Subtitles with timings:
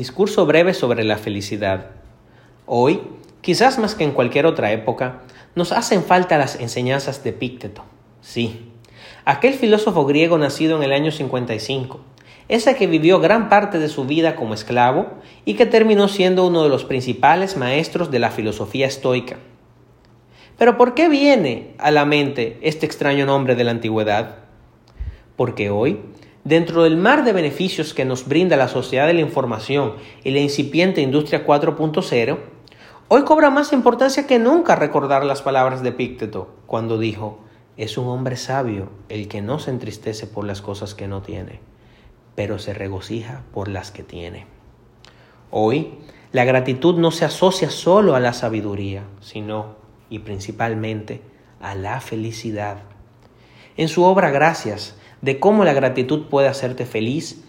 [0.00, 1.88] Discurso breve sobre la felicidad.
[2.64, 3.02] Hoy,
[3.42, 5.20] quizás más que en cualquier otra época,
[5.54, 7.84] nos hacen falta las enseñanzas de Pícteto.
[8.22, 8.72] Sí,
[9.26, 12.00] aquel filósofo griego nacido en el año 55,
[12.48, 15.06] ese que vivió gran parte de su vida como esclavo
[15.44, 19.36] y que terminó siendo uno de los principales maestros de la filosofía estoica.
[20.56, 24.36] Pero ¿por qué viene a la mente este extraño nombre de la antigüedad?
[25.36, 26.00] Porque hoy,
[26.44, 30.40] dentro del mar de beneficios que nos brinda la sociedad de la información y la
[30.40, 32.38] incipiente industria 4.0,
[33.08, 37.40] hoy cobra más importancia que nunca recordar las palabras de Pícteto cuando dijo,
[37.76, 41.60] es un hombre sabio el que no se entristece por las cosas que no tiene,
[42.34, 44.46] pero se regocija por las que tiene.
[45.50, 45.94] Hoy,
[46.32, 49.76] la gratitud no se asocia solo a la sabiduría, sino
[50.10, 51.22] y principalmente
[51.60, 52.78] a la felicidad.
[53.76, 57.44] En su obra Gracias, de cómo la gratitud puede hacerte feliz,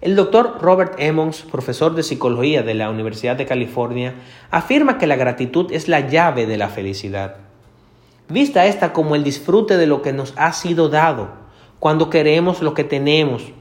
[0.00, 4.14] el doctor Robert Emmons, profesor de psicología de la Universidad de California,
[4.50, 7.36] afirma que la gratitud es la llave de la felicidad.
[8.28, 11.30] Vista esta como el disfrute de lo que nos ha sido dado,
[11.78, 13.52] cuando queremos lo que tenemos.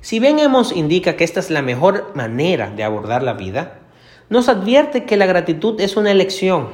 [0.00, 3.80] Si bien Emmons indica que esta es la mejor manera de abordar la vida,
[4.28, 6.68] nos advierte que la gratitud es una elección,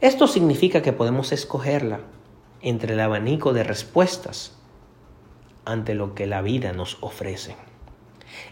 [0.00, 2.00] esto significa que podemos escogerla
[2.62, 4.56] entre el abanico de respuestas
[5.64, 7.56] ante lo que la vida nos ofrece.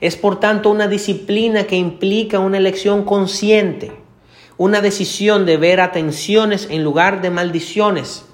[0.01, 3.93] Es por tanto una disciplina que implica una elección consciente,
[4.57, 8.27] una decisión de ver atenciones en lugar de maldiciones.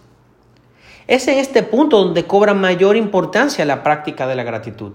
[1.06, 4.92] Es en este punto donde cobra mayor importancia la práctica de la gratitud.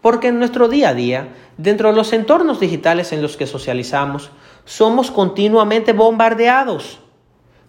[0.00, 4.30] Porque en nuestro día a día, dentro de los entornos digitales en los que socializamos,
[4.64, 7.00] somos continuamente bombardeados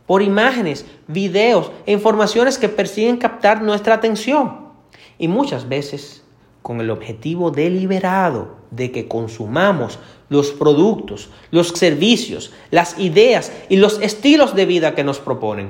[0.05, 4.65] por imágenes, videos e informaciones que persiguen captar nuestra atención.
[5.17, 6.23] Y muchas veces
[6.61, 14.01] con el objetivo deliberado de que consumamos los productos, los servicios, las ideas y los
[14.01, 15.69] estilos de vida que nos proponen.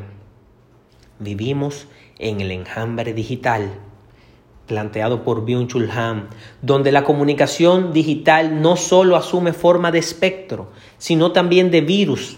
[1.20, 1.88] Vivimos
[2.18, 3.74] en el enjambre digital
[4.68, 5.90] planteado por Byung-Chul
[6.62, 12.38] donde la comunicación digital no solo asume forma de espectro, sino también de virus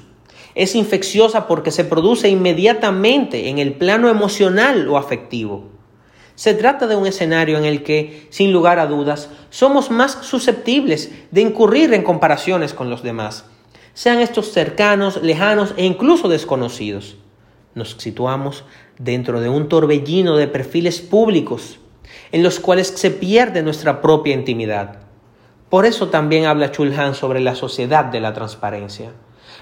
[0.58, 5.66] es infecciosa porque se produce inmediatamente en el plano emocional o afectivo.
[6.34, 11.12] Se trata de un escenario en el que, sin lugar a dudas, somos más susceptibles
[11.32, 13.46] de incurrir en comparaciones con los demás,
[13.94, 17.18] sean estos cercanos, lejanos e incluso desconocidos.
[17.74, 18.64] Nos situamos
[19.00, 21.80] dentro de un torbellino de perfiles públicos
[22.32, 25.00] en los cuales se pierde nuestra propia intimidad.
[25.70, 29.12] Por eso también habla Chulhan sobre la sociedad de la transparencia.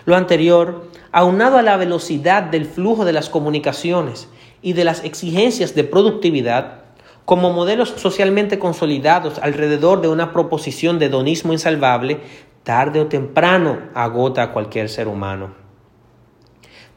[0.05, 4.27] Lo anterior, aunado a la velocidad del flujo de las comunicaciones
[4.61, 6.83] y de las exigencias de productividad,
[7.25, 12.19] como modelos socialmente consolidados alrededor de una proposición de hedonismo insalvable,
[12.63, 15.53] tarde o temprano agota a cualquier ser humano.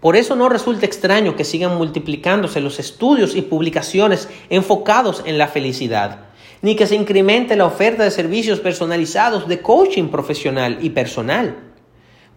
[0.01, 5.49] Por eso no resulta extraño que sigan multiplicándose los estudios y publicaciones enfocados en la
[5.49, 6.27] felicidad,
[6.63, 11.68] ni que se incremente la oferta de servicios personalizados de coaching profesional y personal.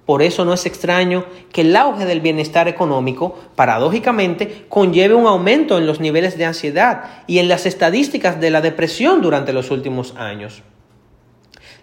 [0.05, 5.77] Por eso no es extraño que el auge del bienestar económico, paradójicamente, conlleve un aumento
[5.77, 10.15] en los niveles de ansiedad y en las estadísticas de la depresión durante los últimos
[10.17, 10.63] años.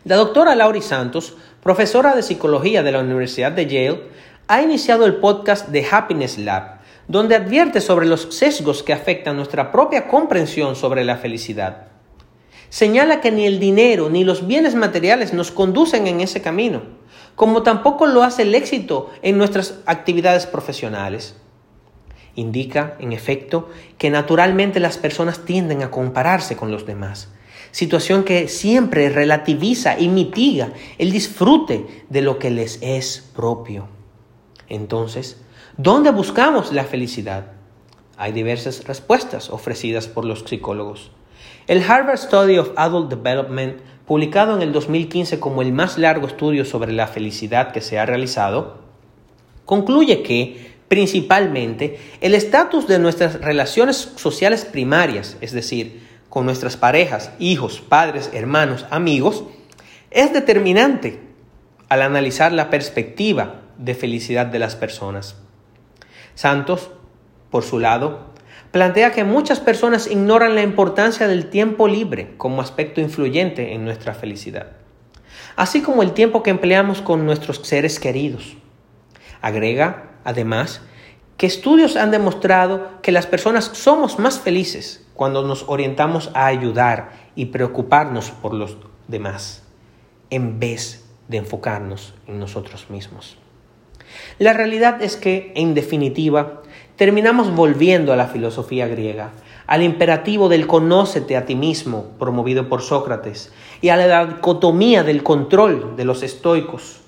[0.05, 4.03] La doctora Laurie Santos, profesora de psicología de la Universidad de Yale,
[4.49, 9.71] ha iniciado el podcast The Happiness Lab, donde advierte sobre los sesgos que afectan nuestra
[9.71, 11.89] propia comprensión sobre la felicidad.
[12.69, 16.98] Señala que ni el dinero ni los bienes materiales nos conducen en ese camino
[17.39, 21.37] como tampoco lo hace el éxito en nuestras actividades profesionales.
[22.35, 27.29] Indica, en efecto, que naturalmente las personas tienden a compararse con los demás,
[27.71, 33.87] situación que siempre relativiza y mitiga el disfrute de lo que les es propio.
[34.69, 35.41] Entonces,
[35.77, 37.53] ¿dónde buscamos la felicidad?
[38.17, 41.13] Hay diversas respuestas ofrecidas por los psicólogos.
[41.69, 43.77] El Harvard Study of Adult Development
[44.09, 48.07] publicado en el 2015 como el más largo estudio sobre la felicidad que se ha
[48.07, 48.79] realizado,
[49.67, 57.33] concluye que, principalmente, el estatus de nuestras relaciones sociales primarias, es decir, con nuestras parejas,
[57.39, 59.45] hijos, padres, hermanos, amigos,
[60.11, 61.21] es determinante
[61.91, 65.37] al analizar la perspectiva de felicidad de las personas.
[66.35, 66.91] Santos,
[67.51, 68.33] por su lado,
[68.71, 74.15] plantea que muchas personas ignoran la importancia del tiempo libre como aspecto influyente en nuestra
[74.15, 74.73] felicidad,
[75.57, 78.57] así como el tiempo que empleamos con nuestros seres queridos.
[79.41, 80.83] Agrega, además,
[81.37, 87.13] que estudios han demostrado que las personas somos más felices cuando nos orientamos a ayudar
[87.35, 88.77] y preocuparnos por los
[89.07, 89.65] demás.
[90.31, 93.39] en vez de enfocarnos en nosotros mismos.
[94.39, 96.63] La realidad es que, en definitiva,
[96.97, 99.31] terminamos volviendo a la filosofía griega,
[99.67, 105.23] al imperativo del conócete a ti mismo, promovido por Sócrates, y a la dicotomía del
[105.23, 107.01] control de los estoicos,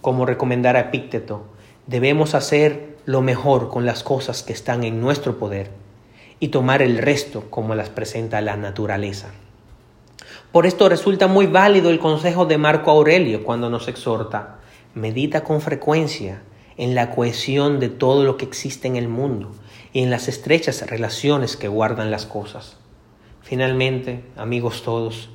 [0.00, 1.44] como recomendara Epícteto,
[1.86, 5.70] debemos hacer lo mejor con las cosas que están en nuestro poder
[6.40, 9.28] y tomar el resto como las presenta la naturaleza.
[10.50, 14.58] Por esto resulta muy válido el consejo de Marco Aurelio cuando nos exhorta,
[14.94, 16.42] medita con frecuencia
[16.76, 19.52] en la cohesión de todo lo que existe en el mundo
[19.92, 22.76] y en las estrechas relaciones que guardan las cosas.
[23.42, 25.30] Finalmente, amigos todos,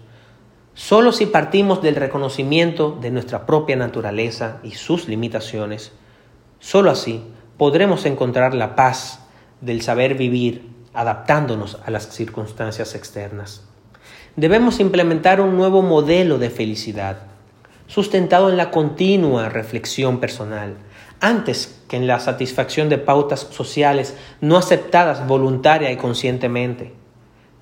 [0.74, 5.92] solo si partimos del reconocimiento de nuestra propia naturaleza y sus limitaciones,
[6.60, 7.24] solo así
[7.58, 9.20] podremos encontrar la paz
[9.62, 13.64] del saber vivir adaptándonos a las circunstancias externas.
[14.36, 17.18] Debemos implementar un nuevo modelo de felicidad,
[17.88, 20.76] sustentado en la continua reflexión personal,
[21.20, 26.94] antes que en la satisfacción de pautas sociales no aceptadas voluntaria y conscientemente.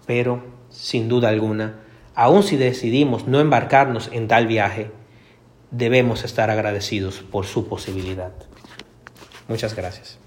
[0.06, 1.80] Pero, sin duda alguna,
[2.16, 4.92] aun si decidimos no embarcarnos en tal viaje,
[5.72, 8.34] debemos estar agradecidos por su posibilidad.
[9.48, 10.25] Muchas gracias.